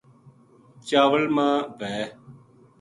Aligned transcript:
چاول 0.87 1.23
ما 1.35 1.49
وھے 1.79 1.97